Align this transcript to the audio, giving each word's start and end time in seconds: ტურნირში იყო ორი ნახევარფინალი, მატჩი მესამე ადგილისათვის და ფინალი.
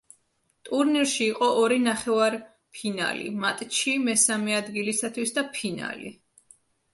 ტურნირში 0.67 1.19
იყო 1.33 1.49
ორი 1.63 1.77
ნახევარფინალი, 1.87 3.27
მატჩი 3.43 3.93
მესამე 4.07 4.57
ადგილისათვის 4.63 5.37
და 5.37 5.45
ფინალი. 5.59 6.13